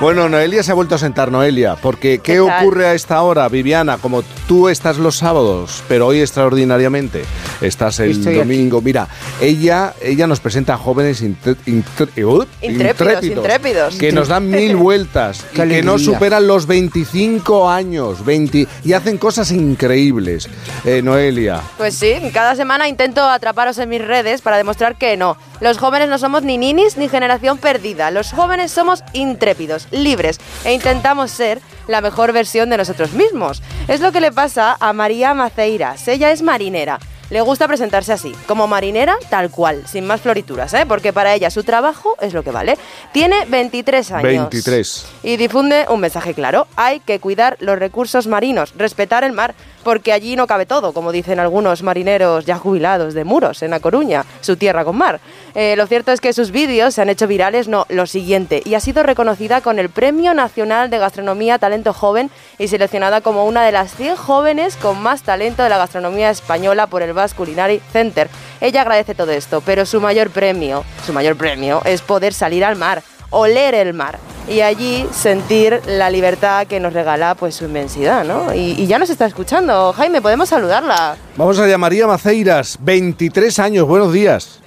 Bueno, 0.00 0.28
Noelia 0.28 0.62
se 0.62 0.70
ha 0.70 0.74
vuelto 0.76 0.94
a 0.94 0.98
sentar, 0.98 1.32
Noelia, 1.32 1.74
porque 1.74 2.20
¿qué, 2.20 2.38
ocurre 2.38 2.86
a 2.86 2.94
esta 2.94 3.20
hora, 3.22 3.48
Viviana? 3.48 3.98
Como 3.98 4.22
tú 4.46 4.68
estás 4.68 4.96
los 4.96 5.16
sábados, 5.16 5.82
pero 5.88 6.06
hoy 6.06 6.20
extraordinariamente 6.20 7.24
estás 7.60 8.00
el 8.00 8.22
domingo. 8.22 8.80
Mira, 8.80 9.08
ella, 9.40 9.94
ella 10.00 10.26
nos 10.26 10.40
presenta 10.40 10.74
a 10.74 10.78
jóvenes 10.78 11.22
uh, 11.22 11.54
intrépidos, 11.66 12.46
intrépidos, 12.62 13.96
que 13.96 14.12
nos 14.12 14.28
dan 14.28 14.48
mil 14.50 14.76
vueltas 14.76 15.44
y 15.52 15.56
que 15.56 15.82
no 15.82 15.98
superan 15.98 16.46
los 16.46 16.66
25 16.66 17.68
años 17.68 18.24
20, 18.24 18.66
y 18.84 18.92
hacen 18.92 19.18
cosas 19.18 19.50
increíbles. 19.52 20.48
Eh, 20.84 21.02
Noelia. 21.02 21.60
Pues 21.76 21.94
sí, 21.94 22.14
cada 22.32 22.54
semana 22.54 22.88
intento 22.88 23.22
atraparos 23.22 23.78
en 23.78 23.88
mis 23.88 24.04
redes 24.04 24.42
para 24.42 24.56
demostrar 24.56 24.96
que 24.96 25.16
no. 25.16 25.36
Los 25.60 25.78
jóvenes 25.78 26.08
no 26.08 26.18
somos 26.18 26.42
ni 26.42 26.58
ninis 26.58 26.96
ni 26.96 27.08
generación 27.08 27.58
perdida. 27.58 28.10
Los 28.10 28.32
jóvenes 28.32 28.70
somos 28.70 29.02
intrépidos 29.12 29.88
libres 29.90 30.38
e 30.64 30.72
intentamos 30.72 31.30
ser 31.30 31.60
la 31.88 32.00
mejor 32.00 32.32
versión 32.32 32.70
de 32.70 32.76
nosotros 32.76 33.12
mismos. 33.12 33.62
Es 33.88 34.00
lo 34.00 34.12
que 34.12 34.20
le 34.20 34.32
pasa 34.32 34.76
a 34.78 34.92
María 34.92 35.34
Maceiras. 35.34 36.06
Ella 36.06 36.30
es 36.30 36.42
marinera. 36.42 36.98
Le 37.30 37.42
gusta 37.42 37.68
presentarse 37.68 38.12
así, 38.12 38.32
como 38.46 38.66
marinera 38.66 39.18
tal 39.28 39.50
cual, 39.50 39.86
sin 39.86 40.06
más 40.06 40.22
florituras, 40.22 40.72
¿eh? 40.72 40.84
porque 40.88 41.12
para 41.12 41.34
ella 41.34 41.50
su 41.50 41.62
trabajo 41.62 42.16
es 42.22 42.32
lo 42.32 42.42
que 42.42 42.50
vale. 42.50 42.78
Tiene 43.12 43.44
23 43.44 44.12
años. 44.12 44.22
23. 44.22 45.06
Y 45.24 45.36
difunde 45.36 45.84
un 45.90 46.00
mensaje 46.00 46.32
claro. 46.32 46.66
Hay 46.76 47.00
que 47.00 47.20
cuidar 47.20 47.58
los 47.60 47.78
recursos 47.78 48.26
marinos, 48.26 48.72
respetar 48.78 49.24
el 49.24 49.32
mar, 49.32 49.54
porque 49.88 50.12
allí 50.12 50.36
no 50.36 50.46
cabe 50.46 50.66
todo, 50.66 50.92
como 50.92 51.12
dicen 51.12 51.40
algunos 51.40 51.82
marineros 51.82 52.44
ya 52.44 52.58
jubilados 52.58 53.14
de 53.14 53.24
Muros, 53.24 53.62
en 53.62 53.72
A 53.72 53.80
Coruña, 53.80 54.26
su 54.42 54.58
tierra 54.58 54.84
con 54.84 54.98
mar. 54.98 55.18
Eh, 55.54 55.76
lo 55.78 55.86
cierto 55.86 56.12
es 56.12 56.20
que 56.20 56.34
sus 56.34 56.50
vídeos 56.50 56.92
se 56.92 57.00
han 57.00 57.08
hecho 57.08 57.26
virales, 57.26 57.68
no, 57.68 57.86
lo 57.88 58.04
siguiente, 58.04 58.60
y 58.66 58.74
ha 58.74 58.80
sido 58.80 59.02
reconocida 59.02 59.62
con 59.62 59.78
el 59.78 59.88
Premio 59.88 60.34
Nacional 60.34 60.90
de 60.90 60.98
Gastronomía 60.98 61.58
Talento 61.58 61.94
Joven 61.94 62.30
y 62.58 62.68
seleccionada 62.68 63.22
como 63.22 63.46
una 63.46 63.64
de 63.64 63.72
las 63.72 63.94
100 63.94 64.16
jóvenes 64.16 64.76
con 64.76 65.00
más 65.00 65.22
talento 65.22 65.62
de 65.62 65.70
la 65.70 65.78
gastronomía 65.78 66.28
española 66.28 66.86
por 66.86 67.00
el 67.00 67.14
Basque 67.14 67.38
Culinary 67.38 67.80
Center. 67.90 68.28
Ella 68.60 68.82
agradece 68.82 69.14
todo 69.14 69.32
esto, 69.32 69.62
pero 69.64 69.86
su 69.86 70.02
mayor 70.02 70.28
premio, 70.28 70.84
su 71.06 71.14
mayor 71.14 71.34
premio 71.34 71.80
es 71.86 72.02
poder 72.02 72.34
salir 72.34 72.62
al 72.62 72.76
mar, 72.76 73.02
oler 73.30 73.74
el 73.74 73.94
mar 73.94 74.18
y 74.48 74.60
allí 74.62 75.06
sentir 75.12 75.80
la 75.86 76.10
libertad 76.10 76.66
que 76.66 76.80
nos 76.80 76.92
regala 76.92 77.34
pues 77.34 77.54
su 77.56 77.64
inmensidad, 77.64 78.24
¿no? 78.24 78.54
Y, 78.54 78.86
ya 78.86 78.98
nos 78.98 79.10
está 79.10 79.26
escuchando. 79.26 79.92
Jaime, 79.92 80.22
podemos 80.22 80.48
saludarla. 80.48 81.16
Vamos 81.36 81.58
a 81.58 81.78
María 81.78 82.06
Maceiras, 82.06 82.78
23 82.80 83.58
años, 83.58 83.86
buenos 83.86 84.12
días. 84.12 84.60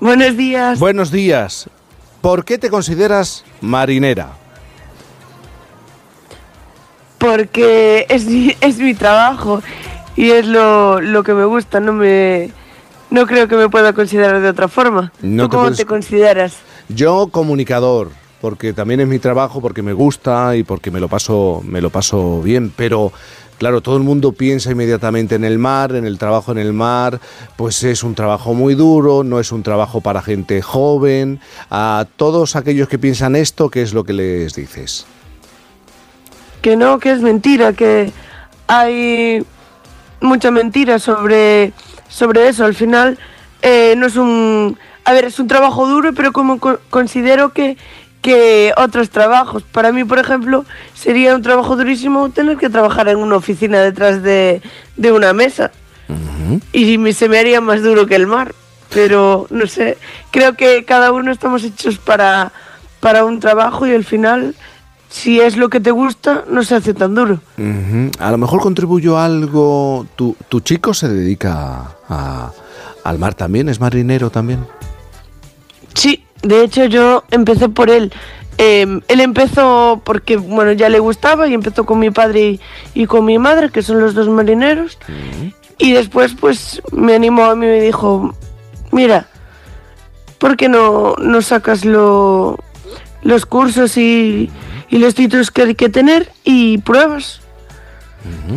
Buenos 0.00 0.36
días. 0.36 0.78
Buenos 0.78 1.10
días. 1.10 1.68
¿Por 2.20 2.44
qué 2.44 2.58
te 2.58 2.70
consideras 2.70 3.44
marinera? 3.60 4.28
Porque 7.18 8.06
es 8.08 8.26
mi, 8.26 8.54
es 8.60 8.78
mi 8.78 8.94
trabajo 8.94 9.62
y 10.16 10.30
es 10.30 10.46
lo, 10.46 11.22
que 11.24 11.32
me 11.34 11.44
gusta, 11.44 11.80
no 11.80 11.92
me... 11.92 12.50
No 13.10 13.26
creo 13.26 13.48
que 13.48 13.56
me 13.56 13.70
pueda 13.70 13.94
considerar 13.94 14.42
de 14.42 14.50
otra 14.50 14.68
forma. 14.68 15.12
No 15.22 15.48
cómo 15.48 15.72
te 15.72 15.86
consideras? 15.86 16.58
Yo 16.90 17.28
comunicador, 17.28 18.10
porque 18.40 18.72
también 18.72 19.00
es 19.00 19.08
mi 19.08 19.18
trabajo, 19.18 19.60
porque 19.60 19.82
me 19.82 19.92
gusta 19.92 20.56
y 20.56 20.62
porque 20.62 20.90
me 20.90 21.00
lo 21.00 21.08
paso, 21.08 21.62
me 21.64 21.80
lo 21.80 21.90
paso 21.90 22.40
bien, 22.42 22.72
pero 22.74 23.12
Claro, 23.58 23.80
todo 23.80 23.96
el 23.96 24.04
mundo 24.04 24.30
piensa 24.32 24.70
inmediatamente 24.70 25.34
en 25.34 25.42
el 25.42 25.58
mar, 25.58 25.96
en 25.96 26.06
el 26.06 26.16
trabajo 26.16 26.52
en 26.52 26.58
el 26.58 26.72
mar, 26.72 27.18
pues 27.56 27.82
es 27.82 28.04
un 28.04 28.14
trabajo 28.14 28.54
muy 28.54 28.76
duro, 28.76 29.24
no 29.24 29.40
es 29.40 29.50
un 29.50 29.64
trabajo 29.64 30.00
para 30.00 30.22
gente 30.22 30.62
joven. 30.62 31.40
A 31.68 32.06
todos 32.16 32.54
aquellos 32.54 32.88
que 32.88 33.00
piensan 33.00 33.34
esto, 33.34 33.68
¿qué 33.68 33.82
es 33.82 33.92
lo 33.92 34.04
que 34.04 34.12
les 34.12 34.54
dices? 34.54 35.06
Que 36.62 36.76
no, 36.76 37.00
que 37.00 37.10
es 37.10 37.20
mentira, 37.20 37.72
que 37.72 38.12
hay 38.68 39.44
mucha 40.20 40.52
mentira 40.52 41.00
sobre, 41.00 41.72
sobre 42.08 42.48
eso. 42.48 42.64
Al 42.64 42.74
final 42.74 43.18
eh, 43.62 43.94
no 43.96 44.06
es 44.06 44.14
un... 44.14 44.78
A 45.04 45.12
ver, 45.12 45.24
es 45.24 45.38
un 45.40 45.48
trabajo 45.48 45.88
duro, 45.88 46.12
pero 46.12 46.32
como 46.32 46.60
considero 46.60 47.52
que 47.52 47.76
que 48.22 48.72
otros 48.76 49.10
trabajos. 49.10 49.62
Para 49.62 49.92
mí, 49.92 50.04
por 50.04 50.18
ejemplo, 50.18 50.64
sería 50.94 51.34
un 51.34 51.42
trabajo 51.42 51.76
durísimo 51.76 52.30
tener 52.30 52.56
que 52.56 52.70
trabajar 52.70 53.08
en 53.08 53.18
una 53.18 53.36
oficina 53.36 53.80
detrás 53.80 54.22
de, 54.22 54.60
una 54.96 55.32
mesa. 55.32 55.70
Y 56.72 57.12
se 57.12 57.28
me 57.28 57.38
haría 57.38 57.60
más 57.60 57.82
duro 57.82 58.06
que 58.06 58.16
el 58.16 58.26
mar. 58.26 58.54
Pero, 58.92 59.46
no 59.50 59.66
sé, 59.66 59.98
creo 60.30 60.54
que 60.54 60.84
cada 60.84 61.12
uno 61.12 61.30
estamos 61.30 61.62
hechos 61.62 61.98
para, 61.98 62.52
para 63.00 63.26
un 63.26 63.38
trabajo 63.38 63.86
y 63.86 63.92
al 63.92 64.04
final, 64.04 64.54
si 65.10 65.40
es 65.40 65.58
lo 65.58 65.68
que 65.68 65.78
te 65.78 65.90
gusta, 65.90 66.44
no 66.50 66.62
se 66.62 66.74
hace 66.74 66.94
tan 66.94 67.14
duro. 67.14 67.40
A 68.18 68.30
lo 68.30 68.38
mejor 68.38 68.60
contribuyó 68.60 69.18
algo... 69.18 70.06
¿Tu, 70.16 70.34
tu 70.48 70.60
chico 70.60 70.94
se 70.94 71.08
dedica 71.08 71.96
al 73.04 73.18
mar 73.18 73.34
también? 73.34 73.68
¿Es 73.68 73.78
marinero 73.78 74.30
también? 74.30 74.64
De 76.42 76.62
hecho, 76.62 76.84
yo 76.84 77.24
empecé 77.30 77.68
por 77.68 77.90
él. 77.90 78.12
Em, 78.58 79.00
él 79.06 79.20
empezó 79.20 80.02
porque, 80.04 80.36
bueno, 80.36 80.72
ya 80.72 80.88
le 80.88 80.98
gustaba 80.98 81.46
y 81.46 81.54
empezó 81.54 81.86
con 81.86 81.98
mi 82.00 82.10
padre 82.10 82.58
y, 82.94 83.06
con 83.06 83.24
mi 83.24 83.38
madre, 83.38 83.70
que 83.70 83.82
son 83.82 84.00
los 84.00 84.14
dos 84.14 84.28
marineros. 84.28 84.98
Y 85.78 85.92
después, 85.92 86.34
pues, 86.38 86.82
me 86.92 87.14
animó 87.14 87.44
a 87.44 87.54
mí 87.54 87.66
y 87.66 87.68
me 87.68 87.80
dijo, 87.80 88.34
mira, 88.90 89.28
¿por 90.38 90.56
qué 90.56 90.68
no, 90.68 91.14
no 91.20 91.40
sacas 91.40 91.84
lo, 91.84 92.58
los 93.22 93.46
cursos 93.46 93.96
y, 93.96 94.50
los 94.90 95.14
títulos 95.14 95.50
que 95.50 95.62
hay 95.62 95.74
que 95.74 95.88
tener 95.88 96.32
y 96.44 96.78
pruebas? 96.78 97.40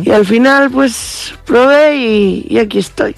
Y 0.02 0.10
al 0.10 0.26
final, 0.26 0.70
pues, 0.70 1.34
probé 1.44 1.96
y 1.96 2.58
aquí 2.58 2.78
estoy. 2.78 3.14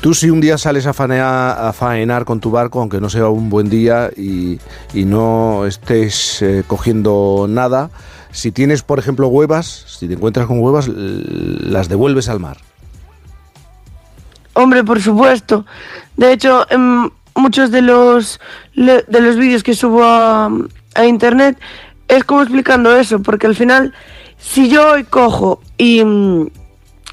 Tú 0.00 0.14
si 0.14 0.30
un 0.30 0.40
día 0.40 0.58
sales 0.58 0.86
a 0.86 0.92
faenar, 0.92 2.24
con 2.24 2.40
tu 2.40 2.50
barco, 2.50 2.80
aunque 2.80 3.00
no 3.00 3.10
sea 3.10 3.28
un 3.28 3.50
buen 3.50 3.68
día 3.68 4.10
y, 4.16 4.58
no 4.94 5.66
estés 5.66 6.42
eh, 6.42 6.64
cogiendo 6.66 7.46
nada, 7.48 7.90
si 8.30 8.52
tienes, 8.52 8.82
por 8.82 8.98
ejemplo, 8.98 9.28
huevas, 9.28 9.84
si 9.86 10.06
te 10.06 10.14
encuentras 10.14 10.46
con 10.46 10.60
huevas, 10.60 10.88
las 10.88 11.88
devuelves 11.88 12.28
al 12.28 12.40
mar. 12.40 12.58
Hombre, 14.54 14.84
por 14.84 15.00
supuesto. 15.00 15.64
De 16.16 16.32
hecho, 16.32 16.66
en 16.70 17.12
muchos 17.34 17.70
de 17.70 17.82
los, 17.82 18.40
de 18.74 19.20
los 19.20 19.36
vídeos 19.36 19.62
que 19.62 19.74
subo 19.74 20.02
a, 20.04 20.50
a 20.94 21.06
internet 21.06 21.58
es 22.08 22.24
como 22.24 22.42
explicando 22.42 22.96
eso, 22.96 23.22
porque 23.22 23.46
al 23.46 23.54
final, 23.54 23.94
si 24.38 24.68
yo 24.68 24.92
hoy 24.92 25.04
cojo 25.04 25.60
y 25.76 26.02
mm, 26.02 26.48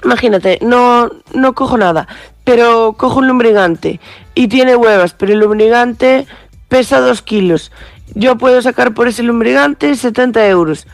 imagínate, 0.04 0.60
no, 0.62 1.10
no 1.34 1.54
cojo 1.54 1.78
nada, 1.78 2.08
pero 2.44 2.94
cojo 2.98 3.20
un 3.20 3.28
lumbrigante 3.28 4.00
y 4.34 4.48
tiene 4.48 4.76
huevas, 4.76 5.14
pero 5.14 5.34
el 5.34 5.40
lumbrigante 5.40 6.28
pesa 6.68 7.00
dos 7.00 7.22
kilos. 7.22 7.72
Yo 8.14 8.38
puedo 8.38 8.62
sacar 8.62 8.94
por 8.94 9.08
ese 9.08 9.24
lumbrigante 9.24 9.96
70 9.96 10.48
euros. 10.48 10.88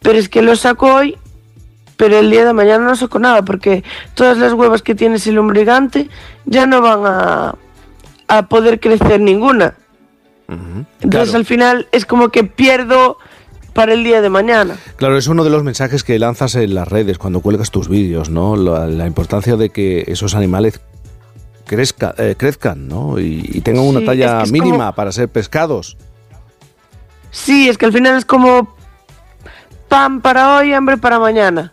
Pero 0.00 0.18
es 0.18 0.28
que 0.28 0.42
lo 0.42 0.54
saco 0.56 0.94
hoy, 0.94 1.16
pero 1.96 2.18
el 2.18 2.30
día 2.30 2.44
de 2.44 2.52
mañana 2.52 2.84
no 2.84 2.96
saco 2.96 3.18
nada, 3.18 3.42
porque 3.42 3.82
todas 4.14 4.38
las 4.38 4.52
huevas 4.52 4.82
que 4.82 4.94
tiene 4.94 5.16
ese 5.16 5.32
lumbrigante 5.32 6.08
ya 6.44 6.66
no 6.66 6.80
van 6.80 7.00
a, 7.04 7.54
a 8.28 8.46
poder 8.46 8.78
crecer 8.78 9.20
ninguna. 9.20 9.74
Entonces 11.00 11.34
al 11.34 11.44
final 11.44 11.88
es 11.92 12.06
como 12.06 12.30
que 12.30 12.44
pierdo 12.44 13.18
para 13.78 13.94
el 13.94 14.02
día 14.02 14.20
de 14.20 14.28
mañana. 14.28 14.76
Claro, 14.96 15.16
es 15.16 15.28
uno 15.28 15.44
de 15.44 15.50
los 15.50 15.62
mensajes 15.62 16.02
que 16.02 16.18
lanzas 16.18 16.56
en 16.56 16.74
las 16.74 16.88
redes 16.88 17.16
cuando 17.16 17.38
cuelgas 17.38 17.70
tus 17.70 17.88
vídeos, 17.88 18.28
¿no? 18.28 18.56
La, 18.56 19.06
importancia 19.06 19.54
de 19.54 19.70
que 19.70 20.02
esos 20.08 20.34
animales 20.34 20.80
crezca, 21.64 22.12
eh, 22.18 22.34
crezcan, 22.36 22.88
¿no? 22.88 23.20
Y, 23.20 23.60
tengan 23.60 23.84
una 23.84 24.04
talla 24.04 24.42
mínima 24.50 24.96
para 24.96 25.12
ser 25.12 25.28
pescados. 25.28 25.96
Sí, 27.30 27.68
es 27.68 27.78
que 27.78 27.86
al 27.86 27.92
final 27.92 28.18
es 28.18 28.24
como 28.24 28.74
pan 29.86 30.22
para 30.22 30.56
hoy, 30.56 30.72
hambre 30.72 30.96
para 30.96 31.20
mañana. 31.20 31.72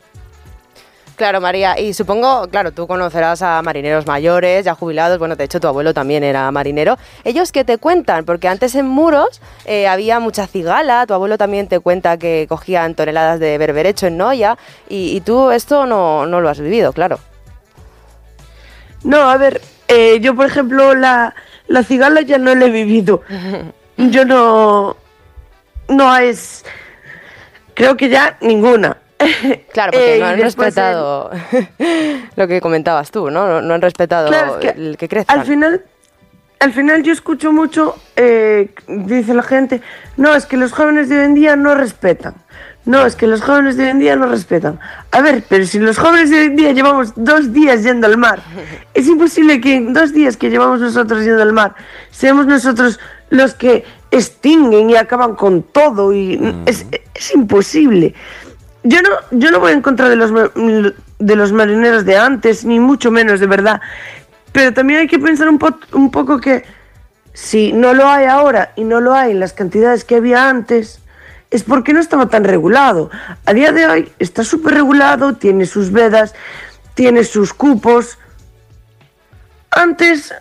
Claro, 1.15 1.39
María, 1.39 1.79
y 1.79 1.93
supongo, 1.93 2.49
claro, 2.49 2.73
tú 2.73 2.87
conocerás 2.87 3.41
a 3.41 3.61
marineros 3.61 4.05
mayores, 4.05 4.65
ya 4.65 4.75
jubilados, 4.75 5.17
bueno, 5.17 5.37
de 5.37 5.45
hecho 5.45 5.61
tu 5.61 5.67
abuelo 5.67 5.93
también 5.93 6.25
era 6.25 6.51
marinero. 6.51 6.97
¿Ellos 7.23 7.53
qué 7.53 7.63
te 7.63 7.77
cuentan? 7.77 8.25
Porque 8.25 8.49
antes 8.49 8.75
en 8.75 8.85
Muros 8.85 9.39
eh, 9.63 9.87
había 9.87 10.19
mucha 10.19 10.45
cigala, 10.45 11.05
tu 11.07 11.13
abuelo 11.13 11.37
también 11.37 11.69
te 11.69 11.79
cuenta 11.79 12.17
que 12.17 12.47
cogían 12.49 12.95
toneladas 12.95 13.39
de 13.39 13.57
berberecho 13.57 14.07
en 14.07 14.17
Noya, 14.17 14.57
y, 14.89 15.21
tú 15.21 15.51
esto 15.51 15.85
no, 15.85 16.25
lo 16.25 16.49
has 16.49 16.59
vivido, 16.59 16.91
claro. 16.91 17.19
No, 19.03 19.29
a 19.29 19.37
ver, 19.37 19.61
eh, 19.87 20.19
yo 20.19 20.35
por 20.35 20.47
ejemplo 20.47 20.95
la, 20.95 21.33
la 21.67 21.83
cigala 21.83 22.21
ya 22.21 22.37
no 22.37 22.53
la 22.55 22.65
he 22.65 22.69
vivido. 22.69 23.21
Yo 23.97 24.25
no... 24.25 24.97
No 25.87 26.17
es... 26.17 26.65
Creo 27.73 27.95
que 27.95 28.09
ya 28.09 28.37
ninguna. 28.41 28.97
Claro, 29.71 29.91
porque 29.91 30.17
no 30.19 30.25
han 30.25 30.39
respetado 30.39 31.31
lo 32.35 32.47
que 32.47 32.61
comentabas 32.61 33.11
tú, 33.11 33.29
¿no? 33.29 33.61
No, 33.61 33.73
han 33.73 33.81
respetado 33.81 34.29
el 34.75 34.97
que 34.97 35.07
crezca. 35.07 35.33
Al 35.33 35.45
final, 35.45 35.83
al 36.59 36.73
final 36.73 37.03
yo 37.03 37.13
escucho 37.13 37.51
mucho, 37.51 37.95
eh, 38.15 38.69
dice 38.87 39.33
la 39.33 39.43
gente, 39.43 39.81
no, 40.17 40.35
es 40.35 40.45
que 40.45 40.57
los 40.57 40.71
jóvenes 40.71 41.09
de 41.09 41.19
hoy 41.19 41.25
en 41.25 41.33
día 41.33 41.55
no 41.55 41.75
respetan. 41.75 42.35
No, 42.85 43.03
es 43.03 43.15
que 43.15 43.25
los 43.25 43.41
jóvenes 43.41 43.77
de 43.77 43.85
hoy 43.85 43.89
en 43.89 43.99
día 43.99 44.15
no 44.15 44.27
respetan. 44.27 44.79
A 45.11 45.21
ver, 45.21 45.43
pero 45.49 45.65
si 45.65 45.79
los 45.79 45.97
jóvenes 45.97 46.29
de 46.29 46.39
hoy 46.39 46.45
en 46.45 46.55
día 46.55 46.71
llevamos 46.71 47.13
dos 47.15 47.51
días 47.51 47.83
yendo 47.83 48.05
al 48.05 48.17
mar, 48.17 48.41
es 48.93 49.07
imposible 49.07 49.59
que 49.59 49.75
en 49.75 49.93
dos 49.93 50.13
días 50.13 50.37
que 50.37 50.49
llevamos 50.49 50.81
nosotros 50.81 51.23
yendo 51.23 51.41
al 51.41 51.53
mar, 51.53 51.73
seamos 52.11 52.45
nosotros 52.45 52.99
los 53.29 53.55
que 53.55 53.83
extinguen 54.11 54.89
y 54.89 54.95
acaban 54.95 55.35
con 55.35 55.63
todo 55.63 56.13
y 56.13 56.39
es, 56.67 56.85
es 57.13 57.33
imposible. 57.33 58.13
Yo 58.87 59.01
no, 59.01 59.09
yo 59.31 59.49
no 59.49 59.59
voy 59.59 59.71
en 59.73 59.81
contra 59.81 60.09
de 60.09 60.15
los, 60.15 60.31
de 60.31 61.35
los 61.35 61.51
marineros 61.51 62.05
de 62.05 62.17
antes, 62.17 62.63
ni 62.65 62.79
mucho 62.79 63.09
menos, 63.09 63.39
de 63.39 63.47
verdad. 63.47 63.81
Pero 64.51 64.73
también 64.73 64.99
hay 64.99 65.07
que 65.07 65.17
pensar 65.17 65.49
un, 65.49 65.57
po- 65.57 65.79
un 65.93 66.11
poco 66.11 66.39
que 66.39 66.63
si 67.33 67.73
no 67.73 67.95
lo 67.95 68.07
hay 68.07 68.27
ahora 68.27 68.73
y 68.75 68.83
no 68.83 69.01
lo 69.01 69.15
hay 69.15 69.31
en 69.31 69.39
las 69.39 69.53
cantidades 69.53 70.05
que 70.05 70.17
había 70.17 70.47
antes, 70.47 70.99
es 71.49 71.63
porque 71.63 71.93
no 71.93 71.99
estaba 71.99 72.29
tan 72.29 72.43
regulado. 72.43 73.09
A 73.47 73.53
día 73.53 73.71
de 73.71 73.87
hoy 73.87 74.11
está 74.19 74.43
súper 74.43 74.75
regulado, 74.75 75.33
tiene 75.35 75.65
sus 75.65 75.91
vedas, 75.91 76.35
tiene 76.93 77.23
sus 77.23 77.53
cupos. 77.53 78.19
Antes, 79.71 80.31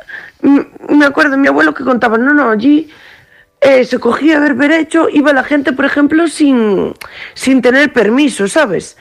me 0.43 1.07
acuerdo, 1.07 1.39
mi 1.39 1.49
abuelo 1.49 1.73
que 1.73 1.83
contaba, 1.83 2.19
no, 2.19 2.35
no, 2.35 2.51
allí 2.51 2.91
eh, 3.65 3.87
se 3.87 3.99
cogía 3.99 4.39
berberecho, 4.41 5.09
iba 5.11 5.33
la 5.33 5.43
gente, 5.43 5.73
por 5.73 5.87
ejemplo, 5.87 6.29
sin, 6.29 6.93
sin 7.33 7.63
tener 7.63 7.95
permiso, 7.95 8.47
¿sabes? 8.47 8.99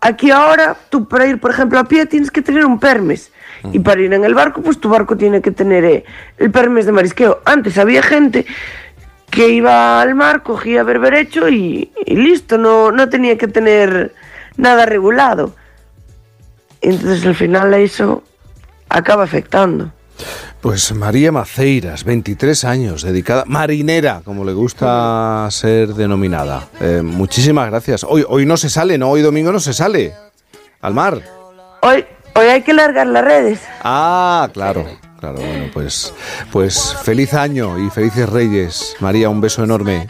Aquí 0.00 0.30
ahora, 0.30 0.76
tú 0.90 1.08
para 1.08 1.26
ir, 1.26 1.40
por 1.40 1.50
ejemplo, 1.50 1.80
a 1.80 1.84
pie 1.84 2.06
tienes 2.06 2.30
que 2.30 2.40
tener 2.40 2.64
un 2.64 2.78
permis. 2.78 3.32
Y 3.72 3.80
para 3.80 4.00
ir 4.00 4.12
en 4.12 4.24
el 4.24 4.34
barco, 4.34 4.62
pues 4.62 4.78
tu 4.78 4.90
barco 4.90 5.16
tiene 5.16 5.42
que 5.42 5.50
tener 5.50 5.84
eh, 5.84 6.04
el 6.38 6.52
permis 6.52 6.86
de 6.86 6.92
marisqueo. 6.92 7.40
Antes 7.46 7.76
había 7.76 8.02
gente 8.02 8.46
que 9.28 9.48
iba 9.48 10.00
al 10.00 10.14
mar, 10.14 10.44
cogía 10.44 10.84
berberecho 10.84 11.48
y, 11.48 11.90
y 12.06 12.14
listo, 12.14 12.58
no, 12.58 12.92
no 12.92 13.08
tenía 13.08 13.36
que 13.36 13.48
tener 13.48 14.14
nada 14.56 14.86
regulado. 14.86 15.56
Entonces 16.80 17.26
al 17.26 17.34
final 17.34 17.74
eso 17.74 18.22
acaba 18.88 19.24
afectando. 19.24 19.90
Pues 20.64 20.94
María 20.94 21.30
Maceiras, 21.30 22.04
23 22.04 22.64
años, 22.64 23.02
dedicada, 23.02 23.44
marinera, 23.46 24.22
como 24.24 24.46
le 24.46 24.54
gusta 24.54 25.46
ser 25.50 25.92
denominada. 25.92 26.68
Eh, 26.80 27.02
muchísimas 27.04 27.68
gracias. 27.68 28.02
Hoy, 28.02 28.24
hoy 28.26 28.46
no 28.46 28.56
se 28.56 28.70
sale, 28.70 28.96
¿no? 28.96 29.10
Hoy 29.10 29.20
domingo 29.20 29.52
no 29.52 29.60
se 29.60 29.74
sale 29.74 30.14
al 30.80 30.94
mar. 30.94 31.20
Hoy, 31.82 32.06
hoy 32.34 32.46
hay 32.46 32.62
que 32.62 32.72
largar 32.72 33.08
las 33.08 33.22
redes. 33.22 33.60
Ah, 33.82 34.48
claro, 34.54 34.86
claro. 35.20 35.36
Bueno, 35.36 35.66
pues, 35.70 36.14
pues 36.50 36.96
feliz 37.02 37.34
año 37.34 37.78
y 37.78 37.90
felices 37.90 38.26
Reyes. 38.26 38.96
María, 39.00 39.28
un 39.28 39.42
beso 39.42 39.62
enorme. 39.62 40.08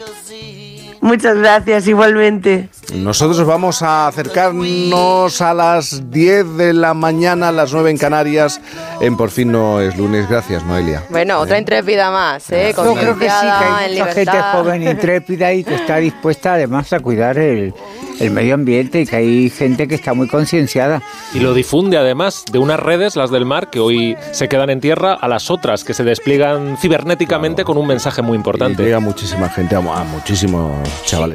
Muchas 1.05 1.37
gracias, 1.37 1.87
igualmente. 1.87 2.67
Nosotros 2.95 3.45
vamos 3.45 3.83
a 3.83 4.07
acercarnos 4.07 5.39
a 5.39 5.53
las 5.53 6.09
10 6.09 6.57
de 6.57 6.73
la 6.73 6.95
mañana, 6.95 7.49
a 7.49 7.51
las 7.51 7.71
9 7.71 7.91
en 7.91 7.97
Canarias, 7.99 8.59
en 8.99 9.15
Por 9.15 9.29
fin 9.29 9.51
no 9.51 9.81
es 9.81 9.95
lunes. 9.97 10.27
Gracias, 10.27 10.63
Noelia. 10.63 11.03
Bueno, 11.11 11.39
otra 11.39 11.59
intrépida 11.59 12.09
más, 12.09 12.51
¿eh? 12.51 12.73
Yo 12.75 12.95
creo 12.95 13.19
que 13.19 13.29
sí, 13.29 13.35
que 13.39 13.65
hay 13.65 13.99
mucha 13.99 14.13
gente 14.13 14.41
joven, 14.51 14.81
intrépida 14.81 15.53
y 15.53 15.63
que 15.63 15.75
está 15.75 15.97
dispuesta 15.97 16.53
además 16.55 16.91
a 16.91 16.99
cuidar 16.99 17.37
el, 17.37 17.71
el 18.19 18.31
medio 18.31 18.53
ambiente 18.55 19.01
y 19.01 19.05
que 19.05 19.15
hay 19.15 19.49
gente 19.49 19.87
que 19.87 19.95
está 19.95 20.13
muy 20.13 20.27
concienciada. 20.27 21.01
Y 21.33 21.39
lo 21.39 21.53
difunde 21.53 21.97
además 21.97 22.45
de 22.51 22.59
unas 22.59 22.79
redes, 22.79 23.15
las 23.15 23.31
del 23.31 23.45
mar, 23.45 23.69
que 23.69 23.79
hoy 23.79 24.15
se 24.31 24.47
quedan 24.47 24.69
en 24.69 24.79
tierra, 24.79 25.13
a 25.13 25.27
las 25.27 25.49
otras 25.51 25.83
que 25.83 25.93
se 25.93 26.03
despliegan 26.03 26.77
cibernéticamente 26.77 27.63
con 27.63 27.77
un 27.77 27.87
mensaje 27.87 28.21
muy 28.21 28.35
Y 28.35 28.37
importante. 28.37 28.83
llega 28.83 28.99
muchísima 28.99 29.49
gente, 29.49 29.75
a, 29.75 29.79
a 29.79 30.03
muchísimos 30.03 30.71
chavales. 31.05 31.33